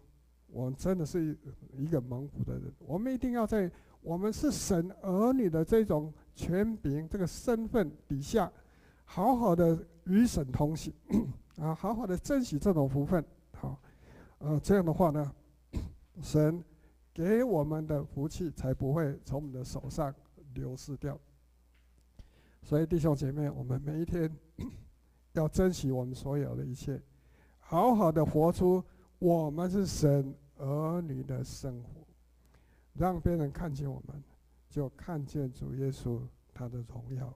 [0.48, 1.38] 我们真的是
[1.72, 2.72] 一个蒙福的人。
[2.80, 3.72] 我们一定要在
[4.02, 8.52] 我们是神儿女的这种权柄、这个身份底下，
[9.06, 10.94] 好好的与神同行，
[11.58, 13.24] 啊，好好的珍惜这种福分。
[13.54, 13.80] 好，
[14.40, 15.32] 呃，这样的话呢，
[16.22, 16.62] 神
[17.14, 20.14] 给我们的福气才不会从我们的手上
[20.54, 21.18] 流失掉。
[22.66, 24.28] 所以弟兄姐妹，我们每一天
[25.34, 27.00] 要珍惜我们所有的一切，
[27.60, 28.84] 好好的活出
[29.20, 31.90] 我们是神儿女的生活，
[32.94, 34.24] 让别人看见我们，
[34.68, 36.20] 就看见主耶稣
[36.56, 37.32] 他的荣耀。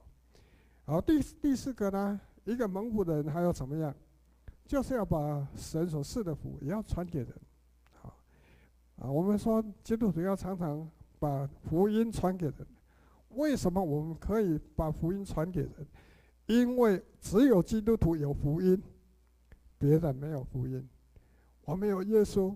[0.84, 3.94] 好，第第四个呢，一个蒙福的人还要怎么样？
[4.66, 7.28] 就是要把神所赐的福也要传给人。
[8.96, 10.90] 啊，我们说基督徒要常常
[11.20, 12.66] 把福音传给人。
[13.30, 15.72] 为什么我们可以把福音传给人？
[16.46, 18.82] 因为只有基督徒有福音，
[19.78, 20.88] 别人没有福音。
[21.64, 22.54] 我们有耶稣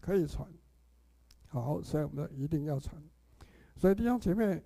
[0.00, 0.46] 可以传。
[1.46, 3.02] 好，所以我们一定要传。
[3.76, 4.62] 所以弟兄姐妹，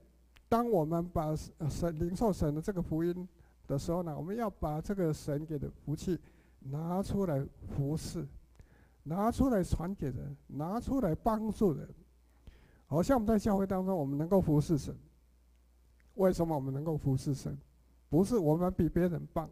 [0.48, 3.28] 当我们把神灵受神的这个福音
[3.66, 6.18] 的时候呢，我们要把这个神给的福气
[6.60, 8.26] 拿出来服侍。
[9.06, 11.86] 拿出来传给人，拿出来帮助人。
[12.86, 14.96] 好像我们在教会当中，我们能够服侍神。
[16.14, 17.56] 为什么我们能够服侍神？
[18.08, 19.50] 不是我们比别人棒，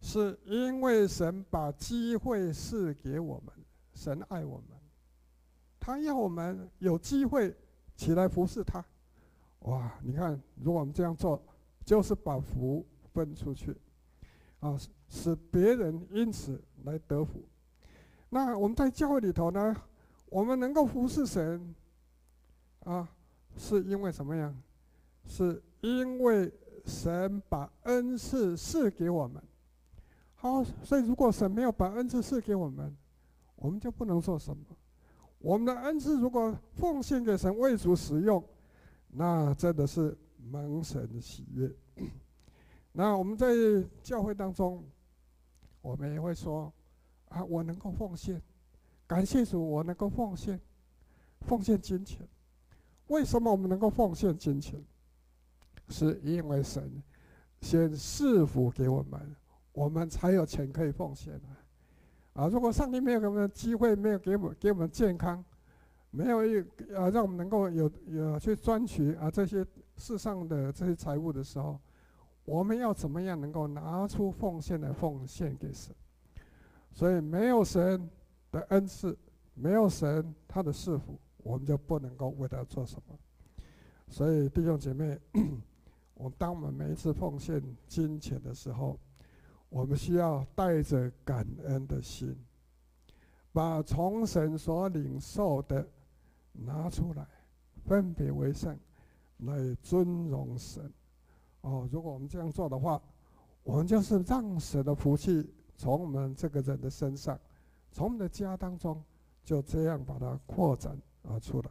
[0.00, 3.54] 是因为神把机会赐给我们。
[3.94, 4.78] 神爱我们，
[5.80, 7.56] 他要我们有机会
[7.96, 8.84] 起来服侍他。
[9.60, 9.90] 哇！
[10.02, 11.42] 你看，如果我们这样做，
[11.82, 13.74] 就是把福分出去，
[14.60, 17.42] 啊，使别人因此来得福。
[18.28, 19.74] 那我们在教会里头呢，
[20.28, 21.74] 我们能够服侍神，
[22.80, 23.08] 啊，
[23.56, 24.54] 是因为什么样？
[25.26, 26.52] 是因为
[26.84, 29.42] 神把恩赐赐给我们。
[30.34, 32.96] 好，所以如果神没有把恩赐赐给我们，
[33.56, 34.64] 我们就不能做什么。
[35.38, 38.42] 我们的恩赐如果奉献给神为主使用，
[39.08, 40.16] 那真的是
[40.50, 41.70] 蒙神喜悦。
[42.92, 43.48] 那我们在
[44.02, 44.84] 教会当中，
[45.82, 46.72] 我们也会说。
[47.28, 48.40] 啊，我能够奉献，
[49.04, 50.58] 感谢主，我能够奉献，
[51.40, 52.26] 奉献金钱。
[53.08, 54.80] 为什么我们能够奉献金钱？
[55.88, 57.02] 是因为神
[57.60, 59.36] 先赐福给我们，
[59.72, 62.44] 我们才有钱可以奉献啊！
[62.44, 65.44] 啊，如果上帝没有给我们机会，没有给我们给我们健康，
[66.10, 66.60] 没有一
[66.94, 69.64] 啊，让我们能够有有去赚取啊这些
[69.96, 71.80] 世上的这些财物的时候，
[72.44, 75.94] 我们要怎么样能够拿出奉献来奉献给神？
[76.92, 78.08] 所以没有神
[78.50, 79.16] 的恩赐，
[79.54, 83.18] 没有神他的赐福，我们就不能够为他做什么。
[84.08, 85.18] 所以弟兄姐妹，
[86.18, 88.98] 我当我们每一次奉献金钱的时候，
[89.68, 92.34] 我们需要带着感恩的心，
[93.52, 95.86] 把从神所领受的
[96.52, 97.26] 拿出来，
[97.84, 98.78] 分别为圣，
[99.40, 100.90] 来尊荣神。
[101.60, 102.98] 哦，如果我们这样做的话，
[103.62, 105.52] 我们就是让神的福气。
[105.76, 107.38] 从我们这个人的身上，
[107.92, 109.04] 从我们的家当中，
[109.44, 111.70] 就这样把它扩展啊出来。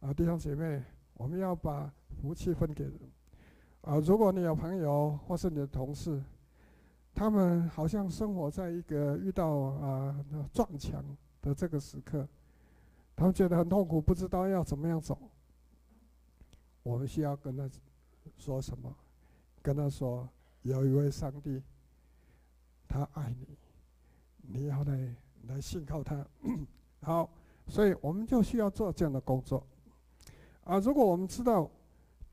[0.00, 2.90] 啊，弟兄姐妹，我们要把福气分给。
[3.86, 6.20] 啊，如果你有朋友或是你的同事，
[7.14, 11.04] 他们好像生活在一个遇到啊撞墙
[11.40, 12.26] 的这个时刻，
[13.14, 15.16] 他们觉得很痛苦，不知道要怎么样走。
[16.82, 17.70] 我们需要跟他
[18.36, 18.92] 说什么？
[19.62, 20.28] 跟他说，
[20.62, 21.62] 有一位上帝。
[22.88, 23.46] 他爱你，
[24.42, 25.16] 你要来
[25.48, 26.26] 来信靠他。
[27.02, 27.28] 好，
[27.68, 29.64] 所以我们就需要做这样的工作。
[30.64, 31.70] 啊，如果我们知道，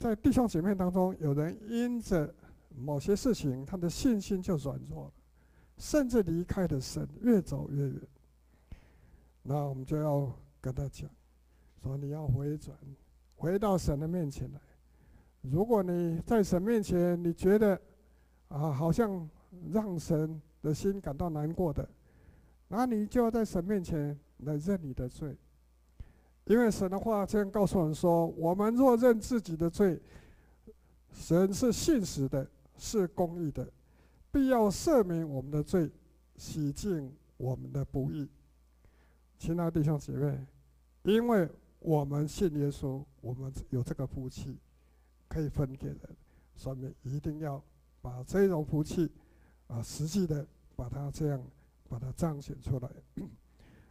[0.03, 2.35] 在弟兄姐妹当中有人因着
[2.75, 5.13] 某些事情，他的信心就软弱了，
[5.77, 8.01] 甚至离开了神，越走越远，
[9.43, 10.29] 那我们就要
[10.59, 11.09] 跟他讲，
[11.81, 12.77] 说你要回转，
[13.37, 14.59] 回到神的面前来。
[15.39, 17.79] 如果你在神面前，你觉得
[18.49, 19.29] 啊，好像。
[19.71, 21.87] 让神的心感到难过的，
[22.67, 25.37] 那你就要在神面前来认你的罪，
[26.45, 29.99] 因为神的话这样告诉我们说：我们若认自己的罪，
[31.11, 33.67] 神是信实的，是公义的，
[34.31, 35.89] 必要赦免我们的罪，
[36.37, 38.29] 洗净我们的不义。
[39.37, 40.45] 亲爱的弟兄姐妹，
[41.03, 44.57] 因为我们信耶稣，我们有这个福气
[45.27, 45.99] 可以分给人，
[46.55, 47.61] 所以一定要
[48.01, 49.09] 把这种福气。
[49.67, 51.41] 啊，实际的把它这样
[51.89, 52.89] 把它彰显出来。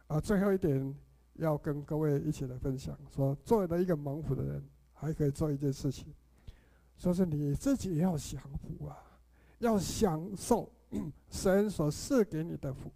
[0.07, 0.95] 啊，最后一点
[1.35, 4.63] 要跟各位一起来分享，说作为一个蒙福的人，
[4.93, 6.13] 还可以做一件事情，
[6.97, 8.97] 说是你自己要享福啊，
[9.59, 10.71] 要享受
[11.29, 12.91] 神所赐给你的福。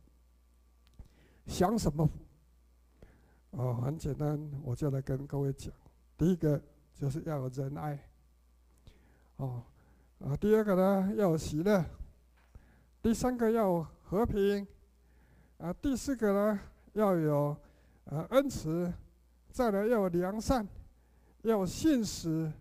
[1.48, 2.12] 享什么福？
[3.52, 5.74] 哦，很简单，我就来跟各位讲。
[6.18, 6.62] 第一个
[6.94, 7.98] 就是要有仁爱，
[9.38, 9.64] 哦，
[10.20, 11.84] 啊，第二个呢要有喜乐，
[13.02, 14.68] 第三个要和平，
[15.58, 16.60] 啊，第四个呢
[16.94, 17.56] 要有
[18.10, 18.92] 啊恩慈，
[19.52, 20.68] 再来要有良善，
[21.42, 22.52] 要有信实，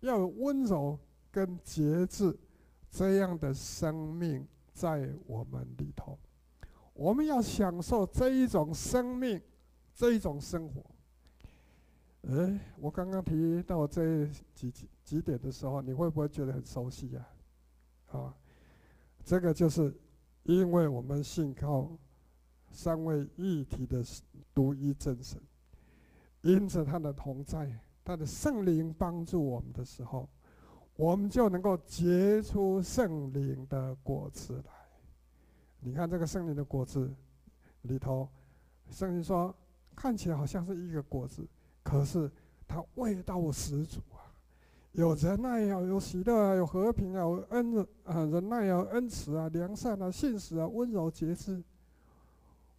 [0.00, 0.98] 要有温柔
[1.30, 2.38] 跟节制，
[2.90, 6.18] 这样的生命在我们里头。
[6.94, 9.40] 我们要享受这一种生命，
[9.94, 10.84] 这一种生活。
[12.28, 17.26] 哎，我刚刚提到这几几几点的时候，你会不会觉得很熟悉呀？
[18.12, 18.32] 啊，
[19.24, 19.92] 这个就是
[20.44, 21.90] 因为我们信靠
[22.72, 24.02] 三位一体的
[24.54, 25.40] 独一真神，
[26.40, 27.70] 因着他的同在，
[28.04, 30.28] 他的圣灵帮助我们的时候，
[30.96, 34.72] 我们就能够结出圣灵的果子来。
[35.80, 37.12] 你看这个圣灵的果子
[37.82, 38.28] 里头，
[38.90, 39.54] 圣经说
[39.94, 41.46] 看起来好像是一个果子，
[41.82, 42.30] 可是
[42.66, 44.32] 它味道十足啊！
[44.92, 51.62] 有仁爱啊，有喜乐啊，有和平啊，有恩啊，仁爱啊，恩慈啊，良善啊，信实啊，温柔节制。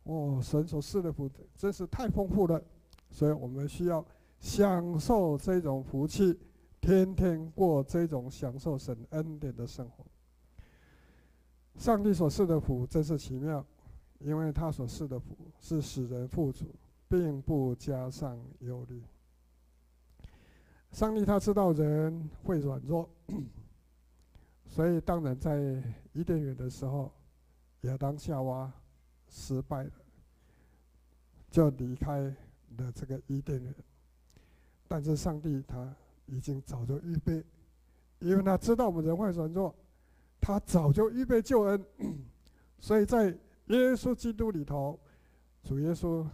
[0.04, 2.62] 哦，神所赐的福真是太丰富了，
[3.10, 4.06] 所以我们需要
[4.40, 6.38] 享受这种福气，
[6.82, 10.06] 天天过这种享受神恩典的生活。
[11.78, 13.66] 上帝所赐的福真是奇妙，
[14.20, 16.66] 因为他所赐的福是使人富足，
[17.08, 19.02] 并不加上忧虑。
[20.92, 23.10] 上帝他知道人会软弱，
[24.68, 25.82] 所以当然在
[26.12, 27.12] 伊甸园的时候，
[27.82, 28.72] 亚当夏娃
[29.34, 29.92] 失败了，
[31.50, 32.22] 就离开
[32.78, 33.76] 了这个伊甸园。
[34.88, 35.92] 但是上帝他
[36.28, 37.44] 已经早就预备，
[38.20, 39.74] 因为他知道我们人会软弱。
[40.40, 41.86] 他早就预备救恩，
[42.80, 43.30] 所以在
[43.68, 45.00] 耶稣基督里头，
[45.64, 46.28] 主耶稣，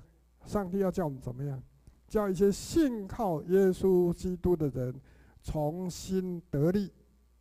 [0.46, 1.62] 上帝要叫我们怎么样？
[2.08, 5.00] 叫一些信靠耶稣基督的人
[5.44, 6.92] 重新得力，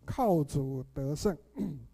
[0.04, 1.36] 靠主得胜。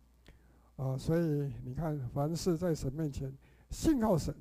[0.77, 3.33] 啊，所以你看，凡是在神面前
[3.75, 4.33] 信靠神，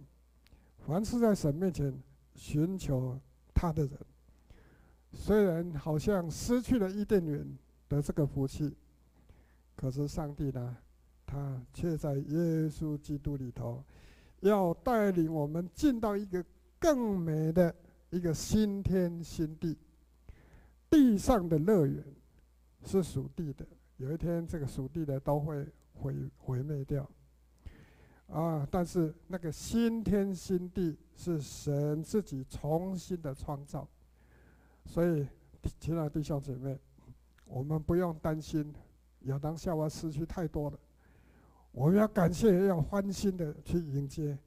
[0.77, 1.91] 凡是在神面前
[2.35, 3.19] 寻求
[3.51, 3.97] 他的人，
[5.11, 7.57] 虽然好像失去了伊甸园
[7.89, 8.71] 的这个福气。
[9.75, 10.77] 可是上帝呢，
[11.25, 13.83] 他却在耶稣基督里头，
[14.41, 16.45] 要带领我们进到一个
[16.77, 17.73] 更美的
[18.11, 19.75] 一个新天新地。
[20.91, 22.03] 地上的乐园
[22.85, 23.65] 是属地的，
[23.97, 27.09] 有一天这个属地的都会毁毁灭掉。
[28.33, 33.87] 啊，但是那个新天新地是神自己重新的创造，
[34.85, 35.27] 所以
[35.79, 36.79] 亲爱的弟兄姐妹，
[37.45, 38.73] 我们不用担心。
[39.25, 40.77] 亚当夏娃失去太多了，
[41.71, 44.37] 我们要感谢，要欢欣的去迎接，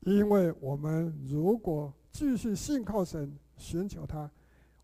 [0.00, 4.28] 因为我们如果继续信靠神，寻求他，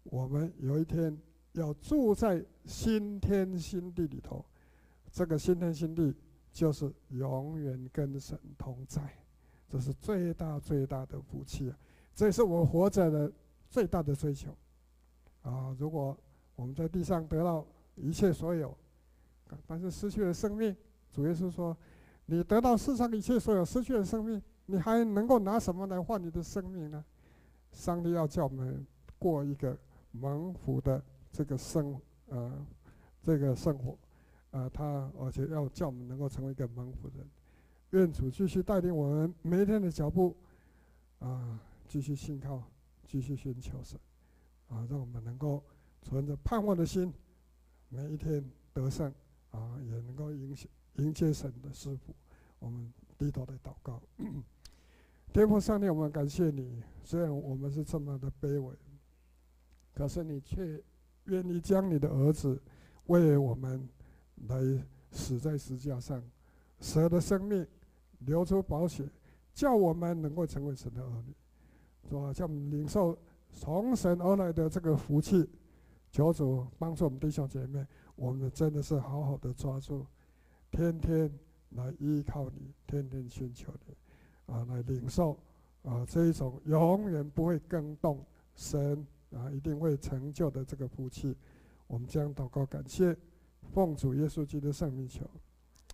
[0.04, 1.14] 我们有一天
[1.52, 4.42] 要住在新天新地里头。
[5.12, 6.14] 这个新天新地
[6.54, 9.02] 就是永远跟神同在，
[9.68, 11.76] 这是最大最大的福气啊！
[12.14, 13.30] 这是我活着的
[13.68, 14.56] 最大的追求
[15.42, 15.74] 啊！
[15.76, 16.16] 如果
[16.54, 18.72] 我们在地上得到一切所有，
[19.66, 20.74] 但是失去了生命，
[21.10, 21.76] 主耶稣说
[22.26, 27.04] ：“你得到世上一切所有，失去了生命，你还能够拿什么来换你的生命呢？”
[27.72, 28.86] 上帝要叫我们
[29.18, 29.76] 过一个
[30.12, 31.02] 蒙福的
[31.32, 32.64] 这个生呃
[33.24, 33.98] 这个生活，
[34.54, 37.28] 啊，他而且要叫我们能够成为一个蒙福人。
[37.90, 40.36] 愿主继续带领我们每一天的脚步，
[41.18, 42.62] 啊，继续信靠，
[43.04, 43.98] 继续寻求神，
[44.68, 45.60] 啊，让我们能够
[46.00, 47.12] 存着盼望的心，
[47.88, 49.12] 每一天得胜。
[49.50, 52.12] 啊，也能够迎接迎接神的赐福，
[52.58, 54.02] 我们低头来祷告。
[55.32, 56.82] 天父上帝，我们感谢你。
[57.04, 58.74] 虽然我们是这么的卑微，
[59.94, 60.82] 可是你却
[61.26, 62.60] 愿意将你的儿子
[63.06, 63.88] 为我们
[64.48, 66.22] 来死在十字架上，
[66.80, 67.66] 舍的生命，
[68.20, 69.08] 流出宝血，
[69.52, 71.34] 叫我们能够成为神的儿女，
[72.08, 72.32] 是吧？
[72.32, 73.18] 叫我们领受
[73.52, 75.48] 从神而来的这个福气。
[76.10, 77.84] 求主帮助我们弟兄姐妹。
[78.16, 80.06] 我们真的是好好的抓住，
[80.70, 81.28] 天天
[81.70, 85.36] 来依靠你，天天寻求你，啊，来领受
[85.82, 88.24] 啊这一种永远不会更动，
[88.54, 91.36] 神啊一定会成就的这个福气。
[91.88, 93.16] 我们将祷告感谢，
[93.74, 95.28] 奉主耶稣基督的圣名求，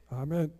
[0.08, 0.50] 阿门。